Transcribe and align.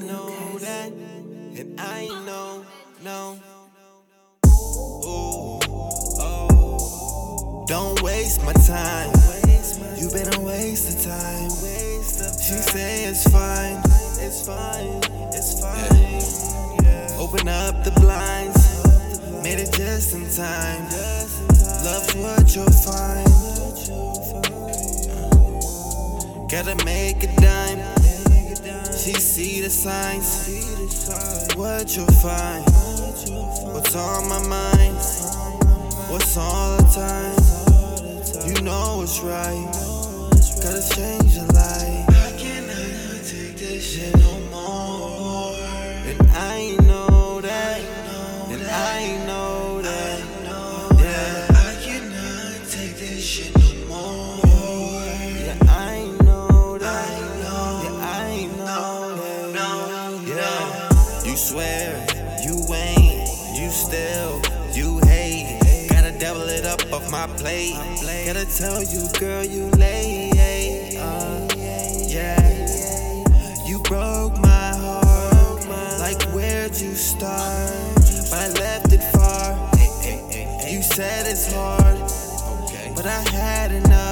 that, 0.00 0.92
and 0.92 1.80
I 1.80 2.06
know, 2.26 2.64
no. 3.02 3.38
Ooh, 4.46 5.60
oh. 6.20 7.64
Don't 7.66 8.02
waste 8.02 8.42
my 8.44 8.52
time. 8.52 9.10
You 9.96 10.10
been 10.10 10.34
a 10.34 10.40
waste 10.40 10.98
of 10.98 11.12
time. 11.12 11.50
She 11.50 12.54
say 12.54 13.04
it's 13.04 13.24
fine, 13.28 13.80
it's 14.20 14.46
fine, 14.46 15.00
it's 15.32 15.60
fine. 15.60 16.22
Open 17.18 17.48
up 17.48 17.82
the 17.82 17.90
blinds, 17.92 18.84
made 19.42 19.58
it 19.58 19.72
just 19.72 20.14
in 20.14 20.28
time. 20.30 20.84
Love's 21.84 22.14
what 22.14 22.54
you'll 22.54 22.70
find. 22.70 23.26
Gotta 26.50 26.76
make 26.84 27.22
a 27.24 27.26
dime. 27.40 27.75
She 29.06 29.12
see 29.12 29.60
the 29.60 29.70
signs. 29.70 30.48
What 31.54 31.96
you'll 31.96 32.06
find. 32.06 32.64
What's 33.72 33.94
on 33.94 34.28
my 34.28 34.42
mind? 34.48 34.96
What's 36.10 36.36
all 36.36 36.76
the 36.76 36.82
time? 36.90 38.48
You 38.48 38.60
know 38.62 39.02
it's 39.04 39.20
right. 39.20 39.70
Gotta 40.60 40.82
change 40.92 41.25
you 62.42 62.56
ain't, 62.74 63.28
you 63.58 63.70
still, 63.70 64.40
you 64.72 65.00
hate. 65.06 65.60
Gotta 65.90 66.18
double 66.18 66.48
it 66.48 66.64
up 66.64 66.80
off 66.92 67.10
my 67.10 67.26
plate. 67.38 67.74
Gotta 68.26 68.46
tell 68.56 68.82
you, 68.82 69.08
girl, 69.18 69.44
you 69.44 69.70
late. 69.70 70.96
Uh, 70.98 71.48
yeah. 72.06 72.46
You 73.66 73.80
broke 73.80 74.38
my 74.38 74.72
heart. 74.76 75.68
Like, 75.98 76.22
where'd 76.34 76.76
you 76.78 76.94
start? 76.94 77.70
But 78.30 78.38
I 78.38 78.48
left 78.60 78.92
it 78.92 79.02
far. 79.12 79.54
You 80.68 80.82
said 80.82 81.26
it's 81.26 81.52
hard. 81.52 81.98
But 82.94 83.06
I 83.06 83.20
had 83.30 83.72
enough 83.72 84.05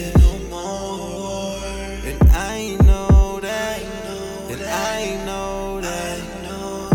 shit 0.00 0.16
no 0.18 0.32
more. 0.48 1.58
And 2.08 2.30
I 2.30 2.76
know 2.86 3.40
that. 3.40 3.82
And 4.50 4.62
I 4.62 4.98
ain't 5.00 5.24
know 5.26 5.80
that. 5.80 6.18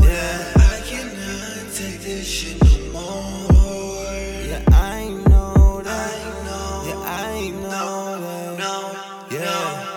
Yeah. 0.01 0.53
I 0.55 0.81
cannot 0.89 1.73
take 1.73 1.99
this 2.01 2.25
shit 2.27 2.57
no 2.63 2.69
more. 2.93 4.13
Yeah, 4.49 4.63
I 4.71 5.09
know 5.29 5.81
that. 5.83 6.17
Yeah, 6.87 6.99
I 7.29 7.51
know 7.61 8.19
that. 8.21 9.31
Yeah. 9.31 9.93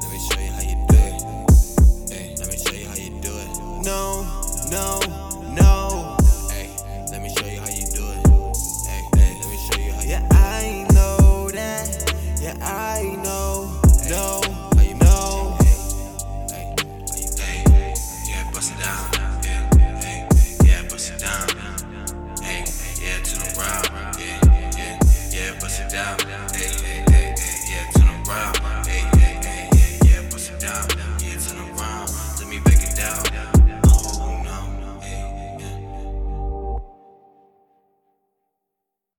Let 0.00 0.08
me 0.10 0.18
show 0.26 0.40
you 0.40 0.50
how 0.52 0.62
you 2.96 3.10
do 3.20 3.32
it. 3.44 3.52
I 12.68 13.16
know, 13.22 13.70
no. 14.08 14.65